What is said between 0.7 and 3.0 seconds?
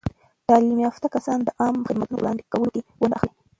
یافته کسان د عامه خدمتونو په وړاندې کولو کې